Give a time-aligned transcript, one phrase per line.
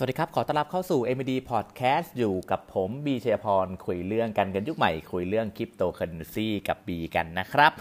[0.00, 7.72] สวัสดีครับ ขอต้อนรับเข้าสู่ MD Podcast อยู่กับผมบีเชยพร คุยเรื่องกันกันยุคใหม่ คุยเรื่องคริปโตเคอเรนซีกับบีกันนะครับ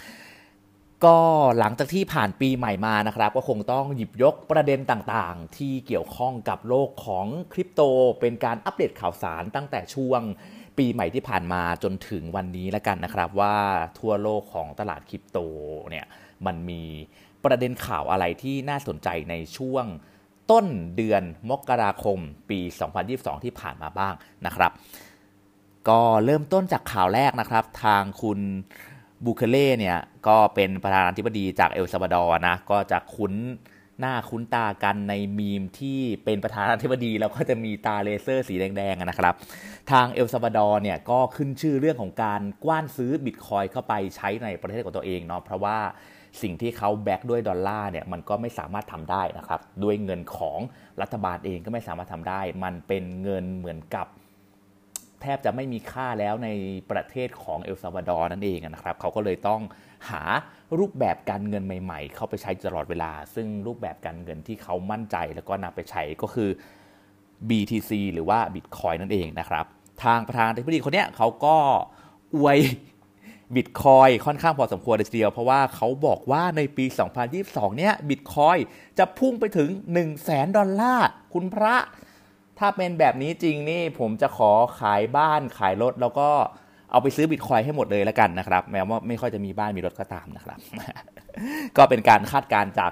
[1.05, 1.17] ก็
[1.59, 7.81] หลังจากที่ผ่านปีใหม่มานะครับ ก็คงต้องหยิบยกประเด็นต่างๆ ที่เกี่ยวข้องกับโลกของคริปโต
[8.19, 10.21] เป็นการอัปเดตข่าวสารตั้งแต่ช่วง
[10.77, 13.57] ปีใหม่ที่ผ่านมาจนถึงวันนี้แล้วกันนะครับว่า
[13.99, 15.37] ทั่วโลกของตลาดคริปโต
[15.89, 16.05] เนี่ย
[16.45, 16.83] มันมี
[17.45, 19.87] ประเด็นข่าวอะไรที่น่าสนใจในช่วง
[20.51, 20.65] ต้น
[20.97, 22.59] เดือนมกราคมปี
[23.01, 24.13] 2022 ที่ผ่านมาบ้าง
[24.45, 24.71] นะครับ
[25.89, 28.39] ก็เริ่มต้นจากข่าวแรกนะครับ ทางคุณ
[29.25, 33.33] บูเคเล่เนี่ยก็เป็นประธานาธิบดีจากเอลซาวาดอร์นะก็จะคุ้น
[33.99, 39.33] หน้าคุ้นตากันในมีมที่เป็นประธานาธิบดี แล้วก็จะมีตาเลเซอร์สีแดงๆนะครับ
[39.91, 45.77] ทางเอลซาวาดอร์เนี่ยก็ขึ้นชื่อเรื่องของการกว้านซื้อบิตคอยเข้าไปใช้ในประเทศของตัวเองเนาะเพราะว่า
[46.41, 50.59] สิ่งที่เขา back ด้วยดอลลาร์เนี่ยมันก็ไม่สามารถทำได้นะครับด้วยเงินของ
[51.01, 54.07] รัฐบาลเองก็ไม่สามารถทำได้ มันเป็นเงินเหมือนกับ
[55.21, 56.49] แทบจะไม่มีค่าแล้วใน
[56.91, 59.61] ประเทศของเอลซาวาดอร์นั่นเองนะครับเขาก็เลยต้อง
[60.09, 60.21] หา
[60.79, 66.49] รูปแบบการเงินใหม่ ๆ เข้าไปใช้ตลอดเวลา ซึ่งรูปแบบการเงินที่เขามั่นใจแล้วก็นำไปใช้ก็คือ
[67.49, 69.65] BTC หรือว่า Bitcoin นั่นเองนะครับ
[70.03, 71.57] ทางประธานาธิบดีคนนี้เขาก็
[72.35, 72.59] อวย
[73.55, 76.85] บิตคอยน์ค่อนข้างพอสมควรเลยทีเดียว เพราะว่าเขาบอกว่าในปี
[77.31, 78.57] 2022 เนี้ยบิตคอยน์
[78.97, 81.75] จะพุ่งไปถึง 1 0 0 0 0แสนดอลลาร์ คุณพระ
[82.59, 86.29] ถ้าเป็นแบบนี้จริงนี่ผมจะขอขายบ้านขายรถแล้วก็
[86.91, 90.57] เอาไปซื้อบิตคอยน์ให้หมดเลยแล้วกันนะครับ แม้ว่าไม่ค่อยจะมีบ้านมีรถก็ตามนะครับ
[91.77, 92.91] ก็เป็นการคาดการณ์จาก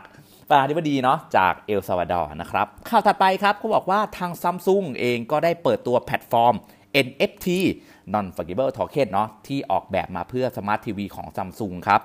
[0.49, 6.55] ประธานาธิบดีเนาะจากเอลซาวาดอร์นะครับข่าวถัดไปครับเขาบอกว่าทางซัมซุงเองก็ได้เปิดตัวแพลตฟอร์ม
[7.05, 7.47] NFT
[8.13, 12.01] non fungible token เนาะที่ออกแบบมาเพื่อสมาร์ททีวีของ Samsung ครับ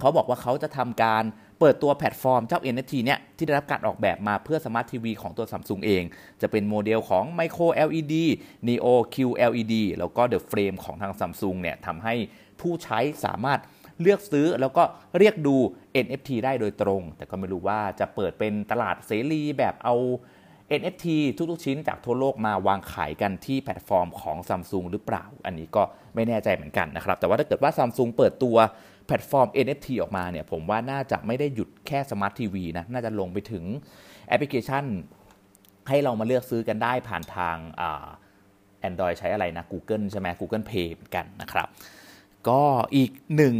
[0.00, 1.24] เขาบอกว่าเขาจะทำการ
[1.60, 6.02] เปิดตัวแพลตฟอร์มเจ้า NFT เนี่ยที่ได้รับการออกแบบมาเพื่อสมาร์ททีวีของตัว Samsung เอง
[6.42, 8.14] จะเป็นโมเดลของ Micro LED
[8.68, 12.14] Neo QLED แล้วก็ The Frame ของทาง Samsung เนี่ยทำให้
[12.60, 13.60] ผู้ใช้สามารถ
[14.00, 14.82] เลือกซื้อแล้วก็
[15.18, 15.56] เรียกดู
[16.04, 19.96] NFT ได้โดยตรง แต่ก็ไม่รู้ว่าจะเปิดเป็นตลาดเสรีแบบเอา
[20.80, 21.06] NFT
[21.50, 25.82] ทุกๆชิ้นจากทั่วโลกมาวางขายกันที่แพลตฟอร์มของ Samsung หรือเปล่า อันนี้ก็
[26.14, 28.56] ไม่แน่ใจเหมือนกันนะครับ แต่ว่าถ้าเกิดว่า Samsung เปิดตัว
[29.06, 33.64] แพลตฟอร์ม NFT ออกมาเนี่ย ผมว่าน่าจะไม่ได้หยุดแค่สมาร์ททีวีนะ น่าจะลงไปถึง
[34.28, 34.84] แอปพลิเคชัน
[35.88, 38.06] ให้เรามาเลือกซื้อกันได้ผ่านทางเอ่อ
[38.88, 41.68] Android ใช้อะไรนะ Google ใช่ไหม Google Pay เหมือนกันนะครับ
[42.48, 42.62] ก็
[42.96, 43.56] อีกหนึ่ง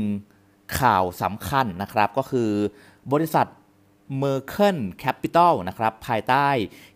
[0.81, 2.51] ข่าวสำคัญนะครับก็คือ
[3.13, 3.47] บริษัท
[4.23, 6.49] Merkel Capital นะครับภายใต้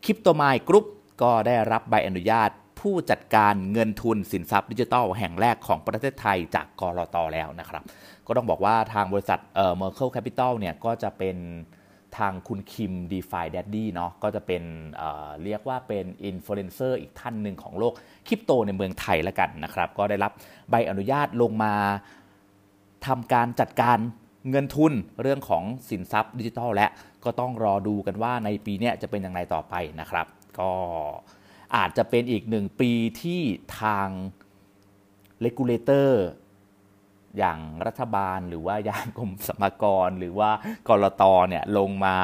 [0.04, 0.86] Cryptomind Group
[1.22, 7.82] ก็ได้รับใบอนุญาตผู้จัดการเงินทุนสินทรัพย์ดิจิทัลแห่งแรกของประเทศไทยจากกลตแล้วนะครับ
[8.26, 11.36] ก็ต้องบอกว่าทางบริษัทเอ่อ Merkel Capital เนี่ยก็จะเป็น
[12.18, 14.62] ทางคุณคิม DeFi Daddy เนาะก็จะเป็น
[14.94, 17.92] เอ่อเรียกว่าเป็นอินฟลูเอนเซอร์อีกท่านหนึ่งของโลก
[18.26, 20.32] คริปโตในเมืองไทยแล้วกันนะครับ ก็ได้รับ
[20.70, 21.74] ใบอนุญาตลงมา
[23.06, 23.98] ทำการจัดการ
[24.50, 26.86] เงินทุนเรื่องของสินทรัพย์ดิจิทัลและ
[27.24, 30.26] ก็ต้องรอดูกันว่าในปีนี้จะเป็นอย่างไรต่อไปนะครับ
[30.58, 30.72] ก็
[31.76, 32.90] อาจจะเป็นอีกหนึ่งปี
[33.22, 33.40] ที่
[33.80, 34.08] ทาง
[35.40, 36.24] regulator
[37.38, 40.50] อย่างรัฐบาลหรือว่าอย่างกรมสรรพากร หรือว่า
[40.88, 42.16] กลตเนี่ยลงมา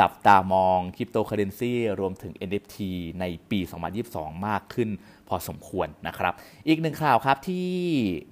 [0.00, 2.76] จับตามองคริปโตเคอเรนซีรวมถึง NFT
[3.20, 3.60] ในปี
[4.02, 4.90] 2022 มากขึ้น
[5.28, 6.34] พอสมควรนะครับ
[6.68, 7.70] อีกหนึ่งข่าวครับที่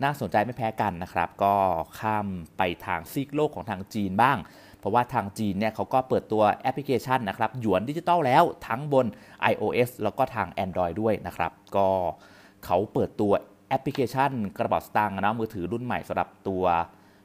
[0.03, 1.55] น่าสนใจไม่แพ้กันนะครับ ก็
[1.99, 2.27] ข้าม
[2.59, 4.39] ไปทางซีกโลกของทางจีนบ้าง
[4.79, 9.07] เพราะว่าทางจีนเนี่ยเขาก็เปิดตัวแอปพลิเคชันนะครับหยวนดิจิตอลแล้วทั้งบน
[9.53, 11.89] iOS แล้วก็ทาง Android ด้วยนะครับ ก็
[12.65, 13.33] เขาเปิดตัว
[13.71, 16.65] แอปพลิเคชันกระเป๋าสตางค์นะมือถือรุ่นใหม่สำหรับตัว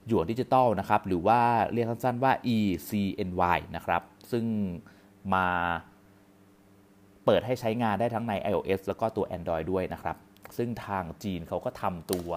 [0.07, 1.39] หยวนดิจิตอลนะครับหรือว่า
[1.73, 4.01] เรียกสั้นๆว่า e-CNY นะครับ
[4.31, 4.45] ซึ่ง
[5.33, 5.47] มา
[7.25, 10.17] เปิดให้ใช้งานได้ทั้งใน iOS แล้วก็ตัว Android ด้วยนะครับ
[10.57, 12.29] ซึ่งทางจีนเขาก็ทำตัว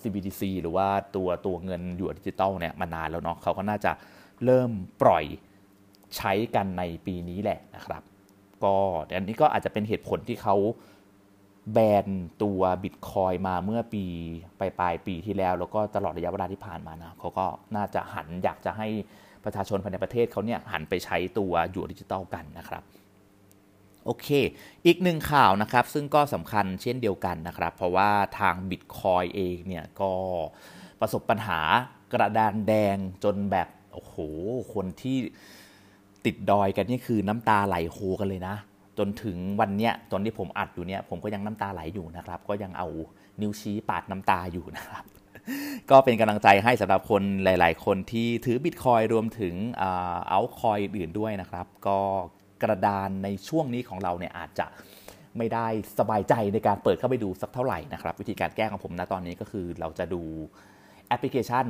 [0.00, 3.92] CBDC หรือว่าตัวตัวเงินหยวนดิจิตอลเนี่ยมานานแล้วเนาะเขาก็น่าจะ
[4.44, 4.70] เริ่ม
[5.02, 5.24] ปล่อย
[6.16, 8.02] ใช้กันในปีนี้แหละนะครับ
[8.64, 8.74] ก็
[9.16, 10.56] อันนี้ก็อาจจะเป็นเหตุผลที่เขา
[11.72, 12.06] แบน
[12.42, 14.04] ตัวบิตคอยมาเมื่อปี
[14.60, 17.46] ปลายปลายปีที่แล้ว แล้วก็ตลอดระยะเวลาที่ผ่านมานะเขาก็
[17.76, 18.88] น่าจะหันอยากจะให้
[19.44, 22.82] ประชาชนภายในประเทศเขาเนี่ยหันไปใช้ตัวหยวนดิจิตอลกันนะครับ
[24.04, 24.28] โอเค
[24.86, 30.12] อีกหนึ่งข่าวนะครับ ซึ่งก็สำคัญเช่นเดียวกันนะครับ เพราะว่าทางบิตคอยเองเนี่ยก็
[31.00, 31.60] ประสบปัญหา
[32.12, 34.16] กระดานแดงจนแบบ โอ้โห
[34.74, 35.16] คนที่
[36.24, 38.56] ติดดอยกันนี่คือน้ำตาไหลโฮกันเลยนะ
[38.98, 42.88] จนถึงวันเนี้ยตอนที่ผมอัดอยู่เนี่ยผมก็ยังน้ำตาไหลอยู่นะครับ ก็ยังเอา
[43.40, 45.04] นิ้วชี้ปาดน้ำตาอยู่นะครับ
[45.90, 49.54] ก็เป็นกำลังใจให้สำหรับคนหลาย ๆ คนที่ถือบิตคอยรวมถึง
[50.28, 51.98] เอาคอยอื่นด้วยนะครับ ก็
[52.62, 54.66] กระดานในช่วงนี้ของเราเนี่ยอาจจะ
[55.38, 55.66] ไม่ได้
[55.98, 60.22] สบายใจในการเปิดเข้าไปดูสักเท่าไหร่นะครับ วิธีการแก้ของผมนะตอนนี้ก็คือเราจะดู
[61.08, 61.66] แอปพลิเคชัน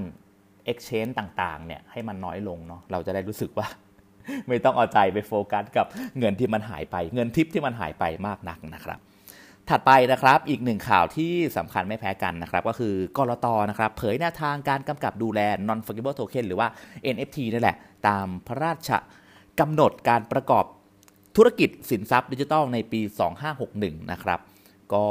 [0.73, 3.67] Exchange ต่าง ๆ เนี่ยให้มันน้อยลงเนาะเราจะได้รู้สึกว่า
[4.49, 5.87] ไม่ต้องเอาใจไปโฟกัสกับ
[6.19, 9.01] เงินที่มันหายไป เงินทิปที่มันหายไปมากนักนะครับ
[9.69, 16.69] ถัดไปนะครับอีกหนึ่งข่าวที่สำคัญไม่แพ้กันนะครับ ก็คือกรตนะครับเผยแนวทางการกำกับดูแล non fungible token หรือว่า
[17.15, 17.77] NFT นั่นแหละ
[18.09, 18.91] ตามพระราช
[19.61, 20.65] กำหนดการประกอบ
[21.37, 23.01] ธุรกิจสินทรัพย์ดิจิทัลในปี
[23.57, 24.41] 2561 นะครับ
[24.95, 25.07] ก็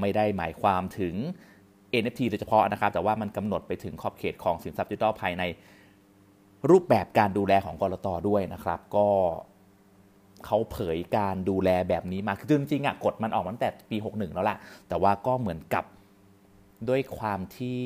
[0.00, 1.14] ไม่ได้หมายความถึง
[2.02, 5.42] NFT โดยเฉพาะนะครับ แต่ว่ามันกำหนดไปถึงขอบเขตของสินทรัพย์ดิจิทัลภายใน
[6.70, 9.08] รูปแบบการดูแลของกรตด้วยนะครับ ก็
[10.46, 14.56] เขาเผยการดูแลแบบนี้มาคือจริงๆอะกฎมันออกมาตั้งแต่ปี 61 แล้วล่ะ
[14.88, 15.84] แต่ว่าก็เหมือนกับ
[16.88, 17.82] ด้วยความที่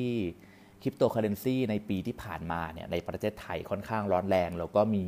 [0.81, 5.05] คริปโตเคอเรนซีในปีที่ผ่านมาเนี่ยในประเทศไทยค่อนข้างร้อนแรง แล้วก็มี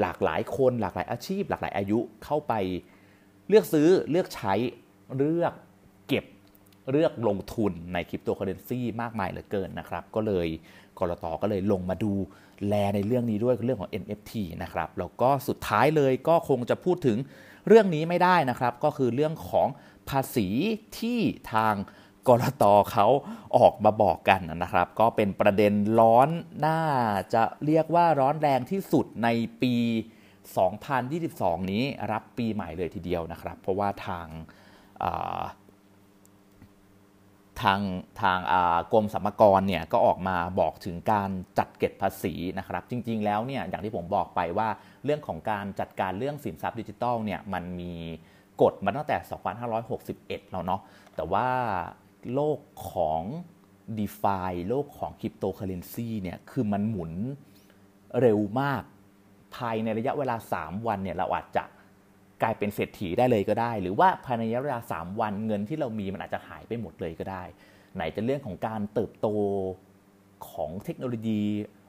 [0.00, 2.54] หลากหลายคนหลากหลายอาชีพ หลากหลายอายุเข้าไป
[3.48, 4.54] เลือกซื้อเลือกใช้
[5.16, 5.52] เลือก
[6.08, 6.24] เก็บ
[6.90, 10.48] เลือกลงทุนในคริปโตเคอเรนซีมากมายเหลือเกินนะครับ ก็เลย
[11.00, 12.12] กลตก็เลยลงมาดู
[12.68, 17.18] แลในเรื่องนี้ด้วยเรื่องของ NFT นะครับแล้วก็สุดท้ายเลยก็คงจะพูดถึง
[17.66, 19.68] เรื่องนี้ไม่ได้นะครับ ก็คือเรื่องของ
[20.08, 20.48] ภาษี
[20.98, 21.18] ที่
[21.52, 21.74] ทาง
[22.28, 23.06] กรตเขา
[23.56, 26.28] ออกมาบอกกันนะครับ ก็เป็นประเด็นร้อน
[26.66, 26.80] น่า
[27.34, 29.28] จะเรียกว่าร้อนแรงที่สุดใน
[29.62, 29.74] ปี
[30.52, 34.26] 2022 นี้รับปีใหม่เลยทีเดียวนะครับ เพราะว่าทาง
[37.62, 37.80] ทาง
[38.20, 38.38] ทาง
[38.92, 44.68] กรมสรรพากรเนี่ยก็ออกมาบอกถึงการจัดเก็บภาษีนะครับ จริง ๆ แล้วเนี่ยอย่างที่ผมบอกไปว่า
[45.04, 47.94] เรื่องของการจัดการเรื่องสินทรัพย์ดิจิทัลเนี่ยมันมี
[48.62, 49.16] กฎมาตั้งแต่
[49.84, 50.80] 2561 แล้วเนาะ
[51.16, 51.48] แต่ว่า
[52.34, 52.58] โลก
[52.92, 53.22] ของ
[53.98, 57.12] d e f าโลกของคริปโตเคอเรนซีเนี่ยคือมันหมุน
[58.20, 58.82] เร็วมาก
[59.56, 61.64] ภายในระยะเวลา 3 วันเนี่ยเราอาจจะ
[62.42, 67.44] กลายเป็นเศรษฐีได้เลยก็ได้ หรือว่าภายในระยะเวลา 3 วันเงินที่เรามีมันอาจจะหายไปหมดเลยก็ได้
[67.94, 69.28] ไหนจะเรื่องของการเติบโต
[70.50, 71.42] ของเทคโนโลยี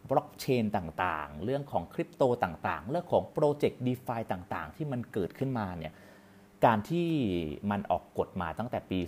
[0.10, 5.94] บล็อกเชนต่างๆ เรื่องของคริปโตต่างๆ เรื่องของโปรเจกต์ DeFi ต่างๆ ที่มันเกิดขึ้นมาเนี่ย
[6.66, 7.10] การที่
[7.72, 9.00] มันออกกฎมาตั้งแต่ปี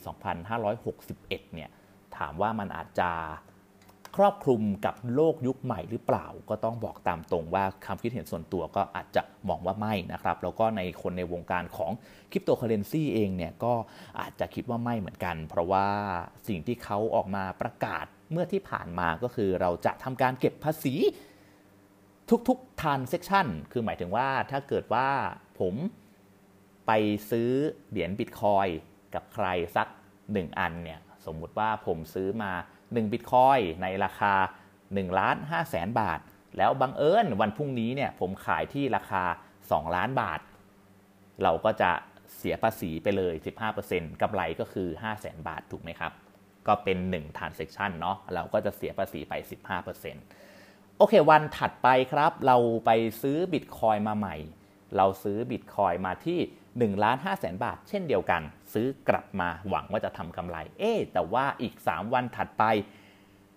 [0.73, 1.69] 2561 เนี่ย
[2.17, 3.09] ถามว่ามันอาจจะ
[4.15, 11.91] ครอบคลุมกับโลกยุคใหม่หรือเปล่า ก็ต้องบอกตามตรงว่าคำคิดเห็นส่วนตัวก็อาจจะมองว่าไม่นะครับ แล้วก็ในคนในวงการของ
[12.31, 13.73] คริปโตเคอเรนซีเองเนี่ยก็
[14.19, 15.87] อาจจะคิดว่าไม่เหมือนกัน เพราะว่า
[16.47, 20.93] สิ่งที่เขาออกมาประกาศเมื่อที่ผ่านมาก็คือเราจะทำการเก็บภาษี
[22.49, 25.07] ทุกๆ transaction คือหมายถึงว่าถ้าเกิดว่า
[25.59, 25.75] ผม
[26.87, 26.91] ไป
[27.29, 27.49] ซื้อ
[27.89, 28.67] เหรียญบิตคอยน์
[29.13, 29.87] กับใครสัก
[30.23, 32.51] 1 อันเนี่ย สมมุติว่าผมซื้อมา
[32.93, 34.33] 1บิตคอยน์ในราคา
[34.79, 36.19] 1ล้าน5แสนบาท
[36.57, 39.23] แล้วบังเอิญวันพรุ่งนี้เนี่ยผมขายที่ราคา
[39.59, 40.39] 2 ล้านบาท
[41.43, 41.91] เราก็จะ
[42.37, 43.33] เสียภาษีไปเลย
[43.77, 46.11] 15%กำไรก็คือ 5 0 0แสนบาทถูกไหมครับ
[46.67, 49.33] ก็เป็น1 transaction เนาะเราก็จะเสียภาษีไป
[50.15, 52.91] 15%โอเค วันถัดไปครับ เราไป
[53.21, 54.35] ซื้อบิตคอยมาใหม่
[54.97, 56.39] เราซื้อบิตคอยมาที่
[56.79, 58.41] 1ล้าน5แสนบาท เช่นเดียวกัน
[58.73, 62.63] ซื้อกลับมาหวังว่าจะทำกำไร เอ๊แต่ว่าอีก 3 วันถัดไป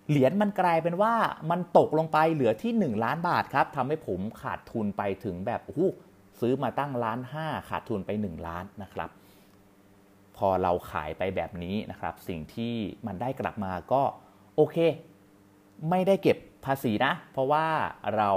[0.09, 1.15] เหรียญมันกลายเป็นว่า
[1.51, 5.89] มันตกลงไปเหลือที่ 1 ล้านบาทครับทำให้ผมขาดทุนไปถึงแบบโอ้
[6.41, 9.11] ซื้อมาตั้งล้านห้าขาดทุนไป 1 ล้านนะครับ
[10.37, 12.75] พอเราขายไปแบบนี้นะครับ สิ่งที่
[13.07, 14.03] มันได้กลับมาก็
[14.57, 14.77] โอเค
[15.91, 17.67] ไม่ได้เก็บภาษีนะ เพราะว่า
[18.17, 18.31] เรา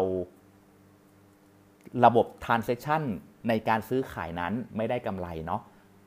[2.05, 3.03] ระบบ transaction
[3.47, 5.61] ในการซื้อขายนั้นไม่ได้กำไรเนาะ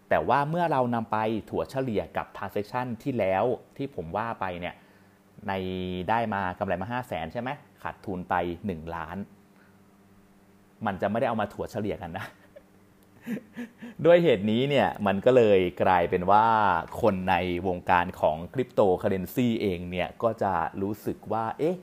[0.09, 1.19] แต่ว่าเมื่อเรานำไป
[1.51, 3.45] ถั่วเฉลี่ยกับ transaction ที่แล้ว
[3.77, 4.75] ที่ผมว่าไปเนี่ย
[5.49, 5.53] ใน
[6.11, 7.51] ได้มากำไรมา 5 0 0แสนใช่ไหม
[7.83, 8.35] ขาดทุนไป
[8.67, 9.17] 1 ล้าน
[10.87, 12.27] มันจะไม่ได้เอามาถั่วเฉลี่ยกันนะ
[14.05, 16.47] ด้วยเหตุนี้เนี่ยมันก็เลยกลายเป็นว่า
[17.01, 17.35] คนใน
[17.67, 21.77] วงการของคริปโตเคอเรนซีเองเนี่ยก็จะรู้สึกว่าเอ๊ะ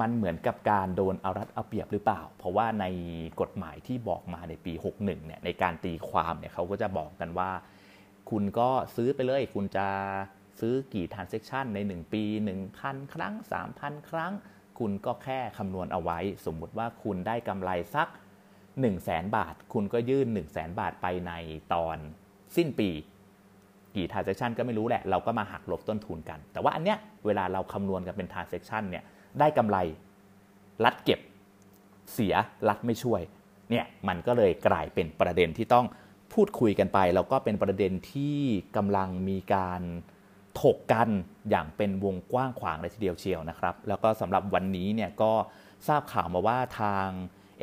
[0.00, 2.84] มันเหมือนกับการโดนเอารัดเอาเปรียบหรือเปล่า เพราะว่าใน
[3.40, 7.50] กฎหมายที่บอกมาในปี 61เนี่ยในการตีความเนี่ยเขาก็จะบอกกันว่า
[8.30, 9.86] คุณก็ซื้อไปเลย คุณจะ
[10.60, 12.22] ซื้อกี่ transaction ใน 1 ปี
[12.68, 13.34] 1,000 ครั้ง
[13.72, 14.32] 3,000 ครั้ง
[14.78, 21.32] คุณก็แค่คำนวณเอาไว้ สมมุติว่าคุณได้กำไรสัก 1 0 0 0 0แบาท คุณก็ยื่น 1 0 0 0 0แบาทไปใน
[21.74, 21.96] ตอน
[22.56, 22.90] สิ้นปี
[23.96, 29.04] กี่ transaction ก็ไม่รู้แหละ เราก็มาหักลบต้นทุนกัน แต่ว่าอันเนี้ยเวลาเราคำนวณกันเป็น transaction เนี่ย
[29.40, 29.76] ได้กำไร
[30.84, 31.20] รัดเก็บ
[32.12, 32.34] เสีย
[32.68, 33.20] รัดไม่ช่วย
[33.70, 35.86] เนี่ยมันก็เลยกลายเป็นประเด็นที่ต้อง
[36.32, 38.38] พูดคุยกันไป แล้วก็เป็นประเด็นที่
[38.76, 39.82] กำลังมีการ
[40.60, 41.08] ถกกัน
[41.50, 45.32] อย่างเป็นวงกว้างขวางเลยทีเดียวเชียวนะครับ แล้วก็สำหรับวันนี้เนี่ยก็
[45.88, 47.06] ทราบข่าวมาว่าทาง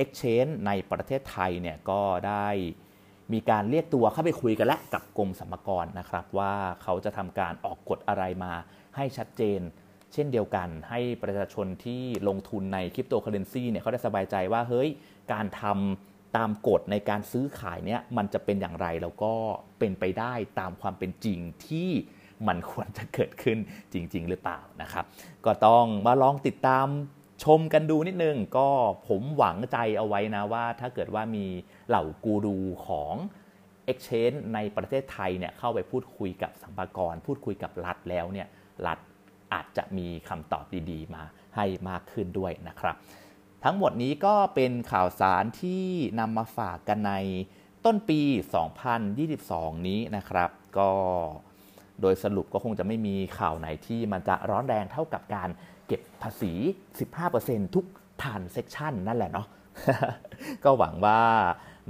[0.01, 2.47] Exchange ในประเทศไทยเนี่ยก็ได้
[3.33, 6.53] มีการเรียกตัวเข้าไปคุยกันและกับกรมสรรพากรนะครับ ว่า
[6.83, 8.53] เขาจะทำการออกกฎอะไรมา
[8.95, 9.59] ให้ชัดเจน
[10.15, 14.89] เช่นเดียวกันให้ประชาชนที่ลงทุนในคริปโตเคอเรนซีเนี่ยเขาได้สบายใจว่าเฮ้ย
[15.33, 19.33] การทำตามกฎในการซื้อขายเนี่ยมันจะเป็นอย่างไรแล้วก็
[19.79, 21.89] เป็นไปได้ตามความเป็นจริงที่
[22.47, 23.57] มันควรจะเกิดขึ้น
[23.93, 25.05] จริง ๆ หรือเปล่านะครับ
[25.45, 26.87] ก็ต้องมาลองติดตาม
[27.43, 28.67] ชมกันดูนิดนึง ก็
[29.07, 31.45] ผมหวังใจเอาไว้นะว่า ถ้าเกิดว่ามี
[31.87, 33.13] เหล่ากูรูของ
[33.91, 38.47] Exchange ในประเทศไทยเนี่ยเข้าไปพูดคุยกับสัมภากร พูดคุยกับรัฐแล้วเนี่ย
[38.87, 38.99] รัฐ
[39.53, 41.23] อาจจะมีคำตอบดีๆ มา
[41.55, 42.95] ให้มากขึ้นด้วยนะครับ
[43.63, 45.83] ทั้งหมดนี้ก็เป็นข่าวสารที่
[46.19, 47.13] นำมาฝากกันใน
[47.85, 48.21] ต้นปี
[49.05, 50.91] 2022 นี้นะครับ ก็
[52.01, 55.49] โดยสรุปก็คงจะไม่มีข่าวไหนที่มันจะร้อนแรงเท่ากับการ
[55.87, 56.51] เก็บภาษี
[57.13, 57.85] 15%ทุก
[58.21, 59.47] transaction นั่นแหละเนาะ
[60.63, 61.19] ก็หวังว่า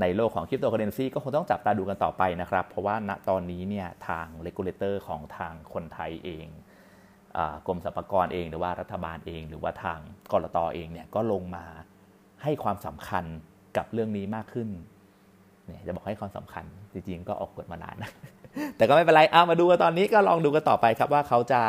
[0.01, 6.47] ในโลกของคริปโตเคอเรนซีก็คงต้องจับตาดูกันต่อไปนะครับ เพราะว่าณตอนนี้เนี่ยทาง regulator ของทางคนไทยเอง
[7.67, 9.99] กรมสรรพากรเอง หรือว่ารัฐบาลเอง หรือว่าทาง
[10.31, 11.65] กรตอเองเนี่ยก็ลงมา
[12.43, 13.25] ให้ความสำคัญ
[13.77, 14.69] กับเรื่องนี้มากขึ้น
[15.65, 18.11] เนี่ยจะบอกให้ความสำคัญจริงๆก็ออกกฎมานานนะ
[18.77, 21.61] แต่ก็ไม่เป็นไรเอามาดูกันตอนนี้ก็ลองดูกันต่อไปครับว่าเขาจะ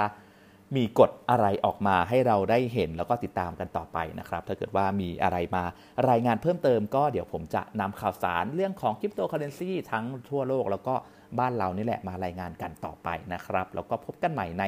[0.76, 5.64] มีกฎอะไรออกมาให้เราได้เห็นแล้วก็ติดตามกันต่อไปนะครับ ถ้าเกิดว่ามีอะไรมา
[6.10, 10.94] รายงานเพิ่มเติมก็เดี๋ยวผมจะนำข่าวสารเรื่องของคริปโตเคอเรนซีทั้งทั่วโลกแล้วก็
[11.38, 14.64] บ้านเรานี่แหละมารายงานกันต่อไปนะครับ แล้วก็พบกันใหม่ใน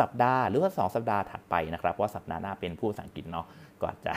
[0.00, 3.46] สัปดาห์หรือว่าสองสัปดาห์ถัดไปนะครับว่าสัปดาห์หน้าเป็นผู้สังกฤษเนาะ
[3.82, 4.12] ก็จะ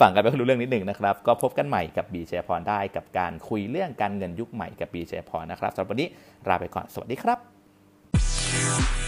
[0.00, 6.08] ฟังกันไปรู้เรื่องนิดหนึ่งนะครับ ก็พบกันใหม่กับบีเชพรได้กับการคุยเรื่องการเงินยุคใหม่กับบีเชพรนะครับสำหรับวันนี้
[6.48, 9.03] ลาไปก่อนสวัสดีครับ